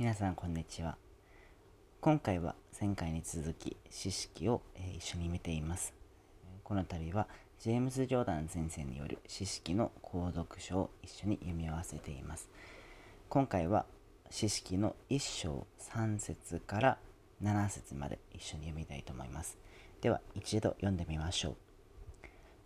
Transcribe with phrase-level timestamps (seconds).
[0.00, 0.96] 皆さんこんにちは。
[2.00, 5.92] 今回は前回に続き詩式を、え、一緒に見ています。
[6.64, 7.28] この度は
[7.58, 12.48] ジェームズ・ジョーダン先生による詩式の購読書を一緒に読み合わせています。
[13.28, 13.84] 今回は
[14.30, 16.98] 詩式の1章3節から
[17.42, 19.58] 7節まで一緒に読みたいと思います。
[20.00, 21.56] では一度読んでみましょう。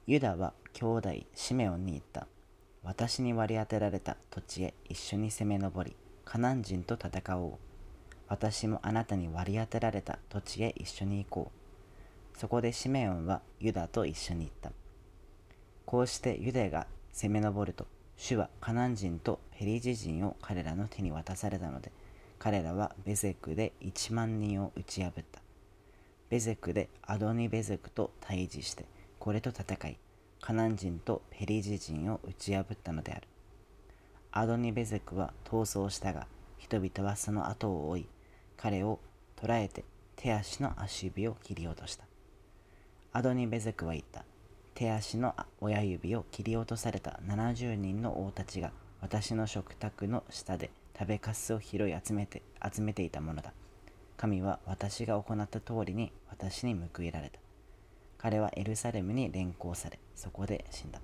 [0.07, 2.29] ユダは兄弟シメオンに言った。
[2.85, 7.53] 私に割り当てられた土地へ一緒に攻め上りカナン人と戦おう。
[8.29, 11.53] 私もあなたに割り当てられた土地へ一緒に行こ
[12.35, 12.39] う。
[12.39, 14.73] そこでシメオンはユダと一緒に行った。
[15.87, 17.87] こうしてユダが攻め上ると、
[18.17, 21.93] 主はカナン人とペリジ人を彼らの手に渡されたので、
[22.39, 25.41] 彼らはベゼクで1万人を打ち破った。
[26.31, 28.87] ベゼクでアドニベゼクと対峙して、
[29.19, 29.99] これと戦い、
[30.41, 33.29] カナン人とペリジ人を打ち破ったのである。
[34.37, 36.27] アドニベゼクは逃走したが、
[36.59, 38.07] 人々はその後を追い、
[38.57, 38.99] 彼を
[39.37, 39.85] 捕らえて
[40.17, 42.05] 手足の足指を切り落とした。
[43.13, 44.25] アドニベゼクは言った。
[44.75, 53.53] 手足の親指を切り落とされた70人の王たちが私の食卓の下で食べかすを拾い集めて集めていたものだ。
[54.17, 57.39] 神は私が行った通りに私に報いられた。
[58.19, 61.01] 彼はエルサレムに連行され、そこで死んだ。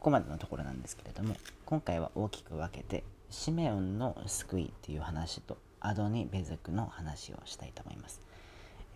[0.00, 8.22] ここまでのところなんですけれども今回は大きく分けてシメオンの救いっていう話とアドニ・ベゼクの話をしたいと思います、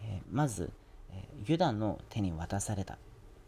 [0.03, 0.71] えー、まず、
[1.13, 2.97] えー、ユダの手に渡された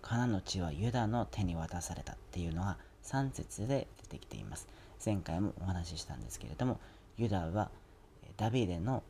[0.03, 4.69] カナの地はユダの手に渡されたっていうのは3節で出てきています。
[5.05, 6.79] 前回もお話ししたんですけれども
[7.17, 7.71] ユダは
[8.37, 9.03] ダビデの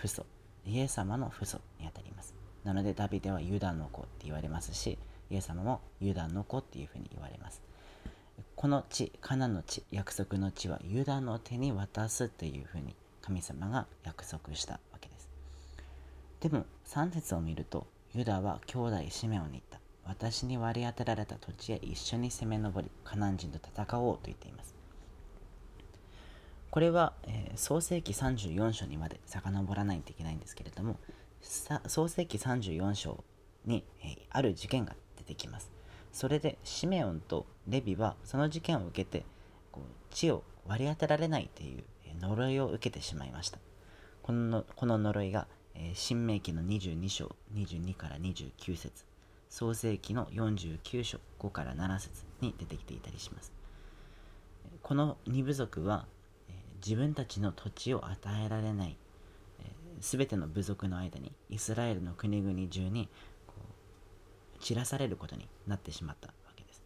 [0.00, 0.26] 父祖
[0.66, 2.34] イエス様の父祖にあたります。
[2.64, 4.98] なのでダビデはユダの子って言われますし
[5.30, 7.67] イエス様もユダの子っていうふうに言われます。
[8.58, 15.30] この地、カナの地、約束の地はユダの手に渡すというふうに神様が約束したわけです。
[16.40, 19.78] でも3節を見ると、ユダは兄弟シメオに言った。
[20.04, 24.74] 私に割り当てられた土地へ一緒に攻め上り、カナン人と戦おうと言っています。
[26.72, 30.98] これは、えー、創世紀34章にまで遡らないといけないんですけれども、
[31.40, 33.22] 創世紀34章
[33.66, 35.77] に、えー、ある事件が出てきます。
[36.18, 39.24] それでシメオンとレビはその事件を受けて
[39.70, 41.84] こう地を割り当てられないという
[42.20, 43.60] 呪いを受けてしまいました。
[44.22, 45.46] このこの呪いが、
[45.76, 49.04] えー、新明記の22章22から29節
[49.48, 53.52] 創世記の49章5から7節に出てきていたりします。
[54.82, 56.08] この二部族は、
[56.48, 56.52] え、
[56.84, 58.98] 自分たちの土地を与えられない
[60.00, 63.08] すべ、えー、ての部族の間にイスラエルの国々中に
[64.60, 66.82] 散らされることになってしまったわけです。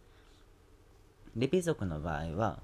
[1.36, 2.60] レビ族の場合は、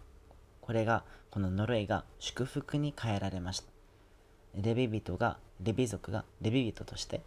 [0.60, 3.70] これが、この呪いが祝福に変えられました。
[4.54, 7.22] レビ人が、レビ族がレビ人として、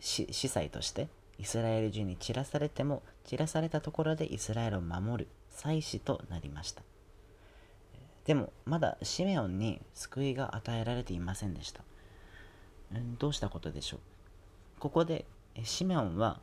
[0.00, 1.08] 司祭として、
[1.38, 6.82] イスラエル中に散らされても、散らされたところでイスラエルを守る祭司となりました。
[8.24, 11.82] でも、まだシメオンに救いが与えられていませんでした。
[13.18, 14.00] どうしたことでしょう
[14.78, 15.24] ここで
[15.62, 16.40] シメオンは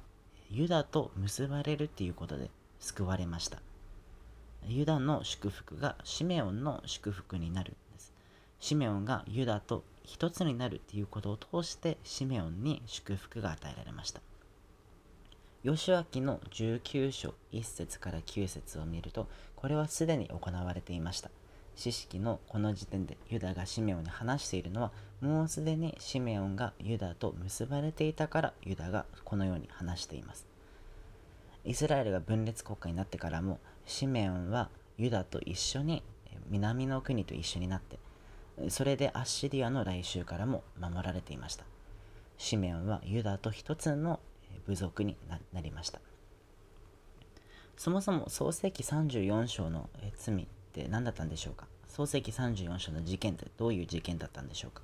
[0.53, 3.61] ユダと結ばれるっていうことで救われました。
[4.67, 8.13] ユダの祝福がシメオンの祝福になるんです。
[8.59, 14.21] シメオンがユダと一つになるっていうことを通してシメオンに祝福が与えられました。
[15.63, 21.31] ヨシュア記の19章1節から9節を見ると、これはすでに行われていました。
[21.75, 30.45] 知識のこの時点でユダがシメオンに話しているのはもうすでにシメオンがユダと結ばれていたからユダがこのように話しています。
[31.63, 36.03] イスラエルが分裂国家になってからもシメオンはユダと一緒に
[36.49, 37.99] 南の国と一緒になって
[38.69, 41.65] それでアッシリアの来襲からも守られていました。
[42.37, 44.19] シメオンはユダと一つの
[44.65, 45.15] 部族に
[45.53, 45.99] なりました。
[47.77, 51.67] そもそも創世紀34章の罪って何だったんでしょうか？
[51.87, 54.81] 創世紀34章の事件ってどういう事件だったんでしょうか、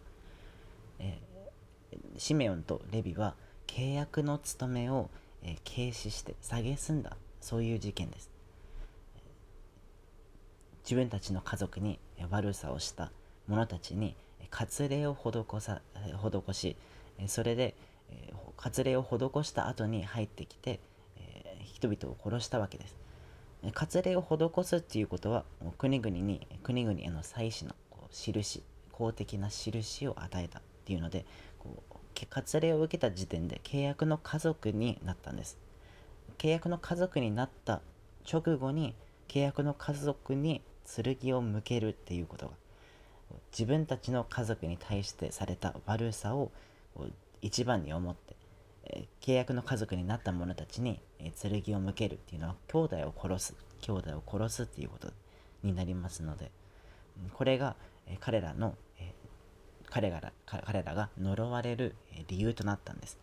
[1.00, 3.36] えー、シメオンとレビは
[3.66, 5.10] 契約の務めを、
[5.42, 7.16] えー、軽視して蔑んだ。
[7.40, 8.30] そういう事件です。
[10.84, 12.00] 自分たちの家族に
[12.30, 13.12] 悪さをした
[13.48, 14.16] 者たちに
[14.52, 16.76] 割礼を施さ施し
[17.28, 17.76] それで
[18.56, 20.80] 割礼を施した後に入ってきて
[21.64, 22.96] 人々を殺したわけです。
[23.64, 25.44] 割礼を施すっていうことは
[25.78, 31.26] 国々に国々への祭祀のこう印公的な印を与えたっていうので
[31.60, 31.98] こう
[32.30, 35.58] 割礼を受けた時点で契約の家族になったんです。
[36.38, 37.82] 契約の家族になった
[38.32, 38.94] 直後に
[39.28, 42.54] 契約の家族に剣を向けるっていうことが
[43.52, 46.52] 自分たちの家族に対してされた悪さを
[47.42, 48.37] 一番に思って、
[49.28, 55.12] 契約の家族になった者たちに、え剣を向けるっていうのは兄弟を殺す兄弟を殺すっていうこと
[55.64, 56.50] になりますので
[57.34, 57.76] これが、
[58.08, 59.12] え彼らの、え
[59.90, 63.20] 彼ら彼らが呪われるえ理由となったんです。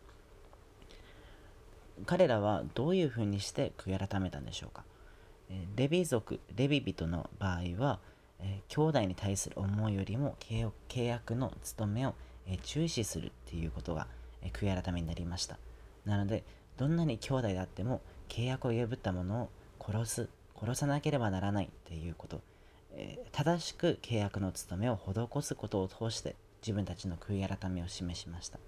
[2.04, 4.84] 彼らはどういうふうにして悔い改めたんでしょうか？
[5.48, 8.00] えレビ族レビ人の場合は、
[8.40, 12.14] えー、兄弟に対する思いよりも契約の務めを、
[12.46, 14.06] えー、注視するっていうことが、
[14.42, 15.56] え、悔い改めになりました。
[16.04, 16.44] なので
[16.76, 20.28] どんなに兄弟であっても契約を破った者を殺す
[20.58, 22.40] 殺さなければならないっていうこと、
[22.92, 28.58] え正しく契約の務めを施すことを通して自分たちの悔い改めを示しました。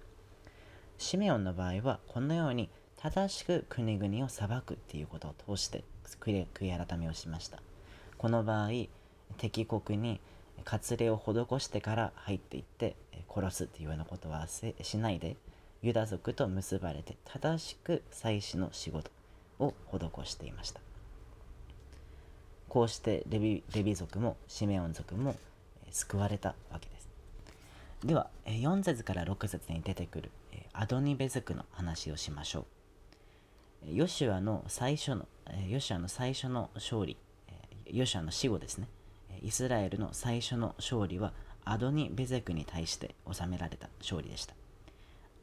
[0.97, 5.83] シメオンの場合はこのように正しく国々を裁くっていうことを通して
[6.19, 7.61] 悔い改めをしました。
[8.17, 8.69] この場合
[9.37, 10.19] 敵国に
[10.65, 12.95] 割礼を施してから入っていって
[13.33, 15.37] 殺すっていうようなことはしないで
[15.81, 19.11] ユダ族と結ばれて正しく祭祀の仕事
[19.59, 20.81] を施していました。
[22.69, 25.35] こうしてレビレビ族もシメオン族も
[25.91, 27.07] 救われたわけです。
[28.03, 30.31] では4節から6節に出てくる
[30.73, 32.65] アドニベ族の話をしましょ
[33.85, 33.95] う。
[33.95, 35.27] ヨシュアの最初の
[35.69, 37.15] ヨシュアの最初の勝利
[37.85, 38.87] ヨシュアの死後ですね。
[39.41, 41.31] イスラエルの最初の勝利は
[41.63, 44.55] アドニ・ベゼクに対して収められた勝利でした。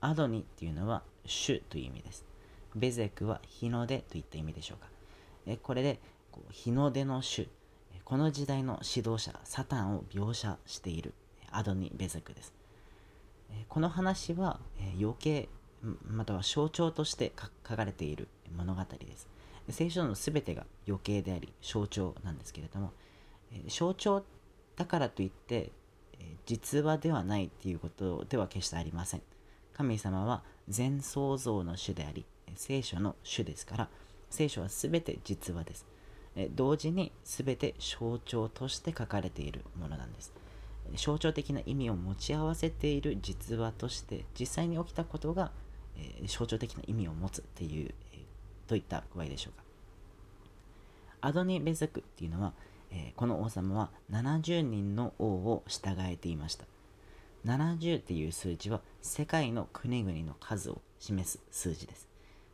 [0.05, 2.27] アドニっていうのは主という意味です。
[2.75, 4.89] ベゼクは日の出といった意味でしょうか。
[5.47, 5.99] えこれで
[6.31, 7.49] こう日の出の主、
[8.05, 11.15] この時代の指導者、サタンを描写している
[11.51, 12.53] アドニ・ベゼクです。
[13.71, 14.61] この話は
[15.01, 15.49] 余計
[16.07, 19.27] または象徴として書かれている物語です。
[19.71, 22.93] 聖書の全てが余計であり象徴なんですけれども、
[23.69, 24.23] 象徴
[24.77, 25.73] だからといって
[26.45, 29.23] 実話ではないっていうことでは決してありません
[29.77, 32.25] 神様は全創造の主であり
[32.57, 33.89] 聖書の主ですから
[34.31, 35.87] 聖書は全て実話です。
[36.57, 40.33] 同時に全て象徴として書かれているものなんです。
[40.97, 45.53] 象徴的な意味を持ち合わせている実話として実際に起きたことが、
[45.97, 48.19] え象徴的な意味を持つっていう、え
[48.67, 49.65] といった具合でしょうか。
[51.21, 52.53] アドニ・ベゼクっていうのは
[52.95, 56.65] え、この王様は70人の王を従えていました。
[57.47, 62.09] 70っていう数字は世界の国々の数を示す数字です。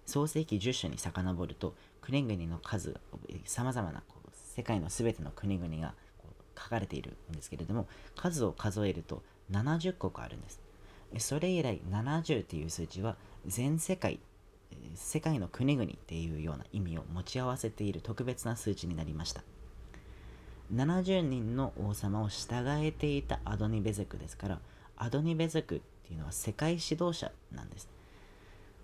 [0.06, 2.98] 創世紀10章に遡ると国々の数、
[3.44, 5.94] さまざまなこう世界の全ての国々が
[6.58, 9.22] 書かれているんですけれども数を数えると
[9.52, 10.60] 70国あるんです。
[11.19, 13.16] それ以来70っていう数字は
[13.46, 14.20] 全世界
[14.94, 19.42] 世界の国々っていうような意味を持ち合わせている特別な数字になりました。
[20.72, 24.60] 70人の王様を従えていたアドニベゼクですから
[25.02, 27.88] アドニベゼクっていうのは世界指導者なんです、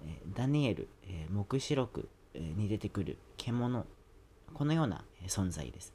[0.07, 3.85] えダニエル、え黙示録に出てくる獣。
[4.55, 5.93] このような存在です。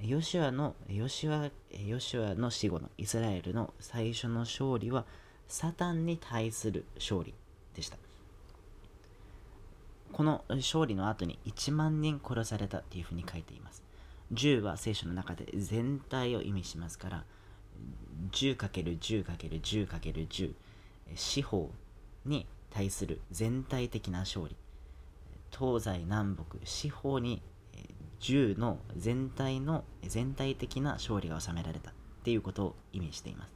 [0.00, 1.50] ヨシュアのヨシュア
[1.86, 5.04] ヨシュアの死後のイスラエルの最初の勝利は
[5.46, 7.32] サタンに対する勝利
[7.76, 7.96] でした。
[10.12, 13.84] この勝利の後に1万人殺されたというふうに書いています。
[14.32, 17.24] 10は聖書の中で全体を意味しますから
[18.30, 20.54] 10×10×10×10
[21.14, 21.70] 四方
[22.24, 24.56] に対する全体的な勝利。
[25.56, 27.42] 東西南北四方に
[28.20, 31.90] 10の全体の全体的な勝利が収められた。
[31.90, 33.52] っていうことを意味しています。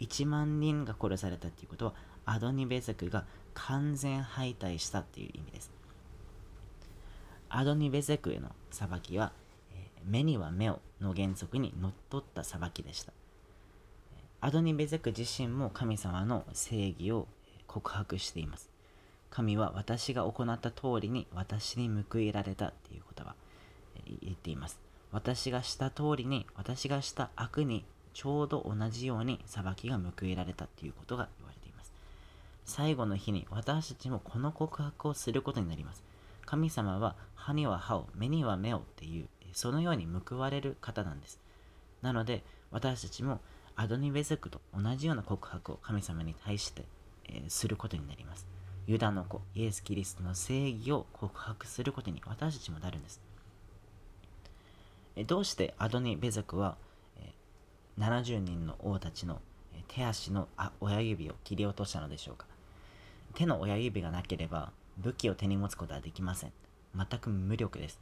[0.00, 1.94] 1万人が殺されたっていうことは
[2.26, 5.70] アドニベゼクが完全敗退したっていう意味です。
[7.48, 9.32] アドニベゼクへの裁きは
[10.08, 13.12] 目には目をの原則にのっとった裁きでした。
[14.40, 17.28] アドニベゼク自身も神様の正義を
[17.66, 18.70] 告白しています。
[19.30, 23.34] 神は私が行った通りに私に報いられたっていうことは
[24.22, 24.80] 言っています。
[25.12, 27.84] 私がした通りに私がした悪に
[28.14, 31.92] ちょうど同じように裁きが報いられたっていうことが言われています。
[32.64, 36.02] 最後の日に私たちもこの告白をすることになります。
[36.46, 41.40] 神様は歯には歯を、目には目をっていうそのように報われる方なんです。
[42.02, 43.40] なので、私たちも
[43.76, 46.84] アドニベゼクと同じような告白を神様に対して、
[47.28, 48.46] えー、することになります。
[48.86, 53.20] ユダの子、イエス・キリストの正義を告白することに私たちもなるんです。
[55.16, 56.76] えどうしてアドニベゼクは、
[57.16, 59.40] えー、70人の王たちの
[59.88, 60.48] 手足の
[60.80, 62.46] 親指を切り落としたのでしょうか
[63.34, 66.52] 手の親指がなければ武器を手に持つことはできません。
[66.96, 68.00] 全く無力です。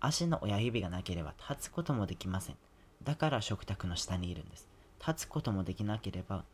[0.00, 2.56] 足の親指がなければ立つこともできません。
[3.02, 4.68] だから食卓の下にいるんです。
[5.00, 6.44] 立つこともできなければ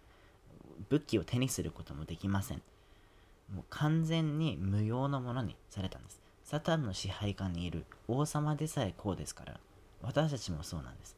[0.88, 2.62] 武器を手にすることもできません。
[3.54, 6.20] もう完全に無用のものにされたんです。
[6.44, 9.60] サタンの支配下にいる王様でさえこうですから、
[10.02, 11.16] 私たちもそうなんです。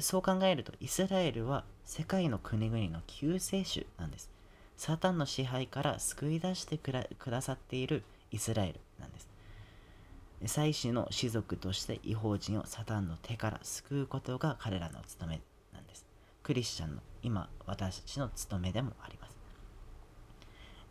[0.00, 4.30] そう考えると、イスラエルは世界の国々の救世主なんです。
[4.76, 6.92] サタンの支配から救い出してく
[7.30, 8.80] ださっているイスラエル。
[10.46, 15.40] 祭司の士族として違法人をサタンの手から救うことが彼らの務め
[15.72, 16.06] なんです。
[16.42, 19.36] クリスチャンの今私たちの務めでもあります。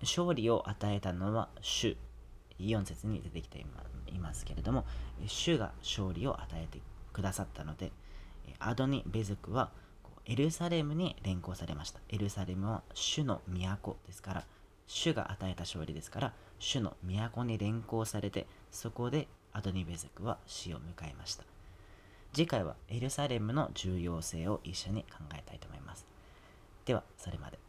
[0.01, 1.97] 勝利を与えたのは主。
[2.67, 3.65] 4節に出てきて
[4.07, 4.85] いますけれども、
[5.25, 6.79] 主が勝利を与えて
[7.11, 7.91] くださったので、
[8.59, 9.71] アドニ・ベズクは
[10.25, 11.99] エルサレムに連行されました。
[12.09, 14.45] エルサレムは主の都ですから、
[14.85, 21.43] 主が与えた勝利ですから、主の都に連行されて、そこでアドニベゼクは死を迎えました。
[22.33, 26.05] 次回はエルサレムの重要性を一緒に考えたいと思います。
[26.85, 27.59] では、それまで。